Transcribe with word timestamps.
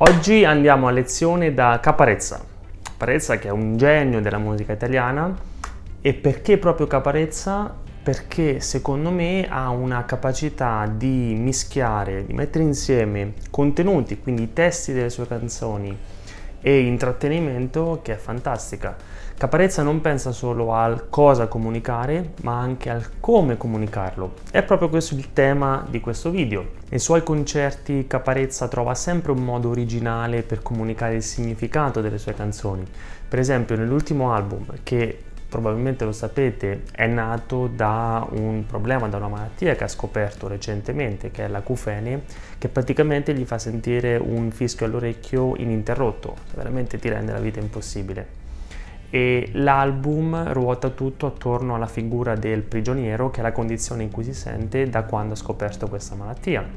Oggi 0.00 0.44
andiamo 0.44 0.88
a 0.88 0.90
lezione 0.90 1.54
da 1.54 1.80
Caparezza. 1.80 2.44
Caparezza 2.82 3.38
che 3.38 3.48
è 3.48 3.50
un 3.50 3.78
genio 3.78 4.20
della 4.20 4.36
musica 4.36 4.74
italiana 4.74 5.34
e 6.02 6.12
perché 6.12 6.58
proprio 6.58 6.86
Caparezza? 6.86 7.74
Perché 8.02 8.60
secondo 8.60 9.10
me 9.10 9.46
ha 9.48 9.70
una 9.70 10.04
capacità 10.04 10.86
di 10.86 11.34
mischiare, 11.38 12.26
di 12.26 12.34
mettere 12.34 12.62
insieme 12.64 13.32
contenuti, 13.48 14.20
quindi 14.20 14.42
i 14.42 14.52
testi 14.52 14.92
delle 14.92 15.08
sue 15.08 15.26
canzoni 15.26 15.96
e 16.66 16.80
intrattenimento 16.80 18.00
che 18.02 18.14
è 18.14 18.16
fantastica. 18.16 18.96
Caparezza 19.38 19.84
non 19.84 20.00
pensa 20.00 20.32
solo 20.32 20.72
al 20.72 21.08
cosa 21.08 21.46
comunicare, 21.46 22.32
ma 22.42 22.58
anche 22.58 22.90
al 22.90 23.20
come 23.20 23.56
comunicarlo. 23.56 24.32
È 24.50 24.64
proprio 24.64 24.88
questo 24.88 25.14
il 25.14 25.32
tema 25.32 25.86
di 25.88 26.00
questo 26.00 26.30
video. 26.30 26.70
Nei 26.88 26.98
suoi 26.98 27.22
concerti 27.22 28.08
Caparezza 28.08 28.66
trova 28.66 28.96
sempre 28.96 29.30
un 29.30 29.44
modo 29.44 29.68
originale 29.68 30.42
per 30.42 30.60
comunicare 30.60 31.14
il 31.14 31.22
significato 31.22 32.00
delle 32.00 32.18
sue 32.18 32.34
canzoni. 32.34 32.84
Per 33.28 33.38
esempio 33.38 33.76
nell'ultimo 33.76 34.32
album, 34.32 34.64
che 34.82 35.22
probabilmente 35.48 36.04
lo 36.04 36.12
sapete, 36.12 36.82
è 36.92 37.06
nato 37.06 37.68
da 37.68 38.26
un 38.30 38.64
problema, 38.66 39.08
da 39.08 39.16
una 39.18 39.28
malattia 39.28 39.74
che 39.74 39.84
ha 39.84 39.88
scoperto 39.88 40.48
recentemente, 40.48 41.30
che 41.30 41.44
è 41.44 41.48
l'acufene, 41.48 42.22
che 42.58 42.68
praticamente 42.68 43.32
gli 43.34 43.44
fa 43.44 43.58
sentire 43.58 44.16
un 44.16 44.50
fischio 44.50 44.86
all'orecchio 44.86 45.54
ininterrotto, 45.56 46.34
veramente 46.54 46.98
ti 46.98 47.08
rende 47.08 47.32
la 47.32 47.38
vita 47.38 47.60
impossibile. 47.60 48.44
E 49.08 49.50
l'album 49.52 50.52
ruota 50.52 50.90
tutto 50.90 51.26
attorno 51.26 51.76
alla 51.76 51.86
figura 51.86 52.34
del 52.34 52.62
prigioniero, 52.62 53.30
che 53.30 53.38
è 53.40 53.42
la 53.42 53.52
condizione 53.52 54.02
in 54.02 54.10
cui 54.10 54.24
si 54.24 54.34
sente 54.34 54.88
da 54.88 55.04
quando 55.04 55.34
ha 55.34 55.36
scoperto 55.36 55.88
questa 55.88 56.16
malattia. 56.16 56.68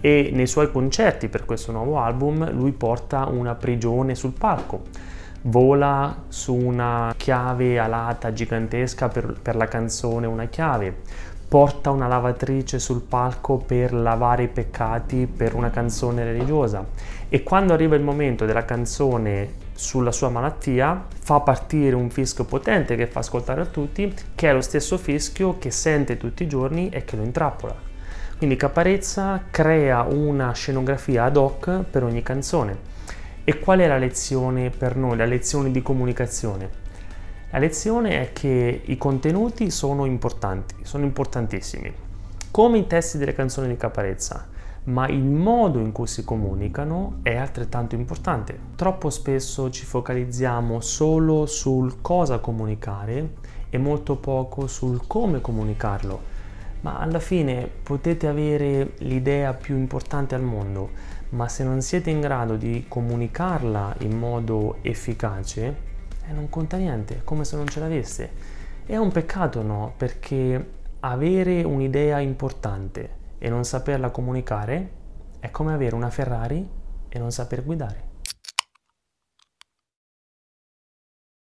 E 0.00 0.30
nei 0.32 0.46
suoi 0.46 0.70
concerti 0.70 1.28
per 1.28 1.44
questo 1.44 1.72
nuovo 1.72 1.98
album 1.98 2.52
lui 2.52 2.72
porta 2.72 3.26
una 3.26 3.54
prigione 3.54 4.14
sul 4.14 4.32
palco 4.32 4.82
vola 5.42 6.24
su 6.28 6.54
una 6.54 7.14
chiave 7.16 7.78
alata 7.78 8.32
gigantesca 8.32 9.08
per, 9.08 9.38
per, 9.40 9.56
la 9.56 9.66
canzone 9.66 10.26
Una 10.26 10.46
chiave, 10.46 10.94
porta 11.48 11.90
una 11.90 12.06
lavatrice 12.06 12.78
sul 12.78 13.00
palco 13.00 13.56
per 13.56 13.92
lavare 13.92 14.44
i 14.44 14.48
peccati 14.48 15.26
per 15.26 15.54
una 15.54 15.70
canzone 15.70 16.24
religiosa 16.24 16.84
e 17.28 17.42
quando 17.42 17.72
arriva 17.72 17.96
il 17.96 18.02
momento 18.02 18.44
della 18.44 18.64
canzone 18.64 19.68
sulla 19.72 20.12
sua 20.12 20.28
malattia 20.28 21.06
fa 21.22 21.40
partire 21.40 21.96
un 21.96 22.10
fischio 22.10 22.44
potente 22.44 22.96
che 22.96 23.06
fa 23.06 23.20
ascoltare 23.20 23.62
a 23.62 23.66
tutti 23.66 24.14
che 24.34 24.48
è 24.48 24.52
lo 24.52 24.60
stesso 24.60 24.98
fischio 24.98 25.58
che 25.58 25.70
sente 25.70 26.18
tutti 26.18 26.42
i 26.42 26.48
giorni 26.48 26.90
e 26.90 27.04
che 27.04 27.16
lo 27.16 27.22
intrappola. 27.22 27.74
Quindi 28.36 28.56
Caparezza 28.56 29.44
crea 29.50 30.02
una 30.02 30.52
scenografia 30.52 31.24
ad 31.24 31.36
hoc 31.36 31.82
per 31.90 32.04
ogni 32.04 32.22
canzone 32.22 32.88
e 33.44 33.58
qual 33.58 33.80
è 33.80 33.86
la 33.86 33.98
lezione 33.98 34.70
per 34.70 34.96
noi, 34.96 35.16
la 35.16 35.24
lezione 35.24 35.70
di 35.70 35.82
comunicazione? 35.82 36.70
La 37.50 37.58
lezione 37.58 38.20
è 38.20 38.32
che 38.32 38.82
i 38.84 38.96
contenuti 38.96 39.70
sono 39.70 40.04
importanti, 40.04 40.76
sono 40.82 41.04
importantissimi, 41.04 41.92
come 42.50 42.78
i 42.78 42.86
testi 42.86 43.18
delle 43.18 43.34
canzoni 43.34 43.68
di 43.68 43.76
Caparezza, 43.76 44.46
ma 44.84 45.08
il 45.08 45.24
modo 45.24 45.78
in 45.78 45.92
cui 45.92 46.06
si 46.06 46.24
comunicano 46.24 47.18
è 47.22 47.36
altrettanto 47.36 47.94
importante. 47.94 48.58
Troppo 48.76 49.10
spesso 49.10 49.68
ci 49.70 49.84
focalizziamo 49.84 50.80
solo 50.80 51.46
sul 51.46 52.00
cosa 52.00 52.38
comunicare 52.38 53.30
e 53.68 53.78
molto 53.78 54.16
poco 54.16 54.66
sul 54.66 55.06
come 55.06 55.40
comunicarlo, 55.40 56.20
ma 56.80 56.98
alla 56.98 57.18
fine 57.18 57.68
potete 57.82 58.26
avere 58.26 58.92
l'idea 58.98 59.52
più 59.52 59.76
importante 59.76 60.34
al 60.34 60.42
mondo, 60.42 60.90
ma 61.30 61.48
se 61.48 61.64
non 61.64 61.80
siete 61.82 62.10
in 62.10 62.20
grado 62.20 62.56
di 62.56 62.86
comunicarla 62.88 63.96
in 63.98 64.16
modo 64.18 64.78
efficace, 64.82 65.76
eh, 66.28 66.32
non 66.32 66.48
conta 66.48 66.76
niente, 66.76 67.18
è 67.18 67.24
come 67.24 67.44
se 67.44 67.56
non 67.56 67.68
ce 67.68 67.80
l'aveste. 67.80 68.30
È 68.86 68.96
un 68.96 69.12
peccato, 69.12 69.62
no? 69.62 69.92
Perché 69.96 70.78
avere 71.00 71.62
un'idea 71.62 72.18
importante 72.18 73.18
e 73.38 73.48
non 73.48 73.64
saperla 73.64 74.10
comunicare 74.10 74.90
è 75.38 75.50
come 75.50 75.72
avere 75.72 75.94
una 75.94 76.10
Ferrari 76.10 76.68
e 77.08 77.18
non 77.18 77.30
saper 77.30 77.64
guidare. 77.64 78.09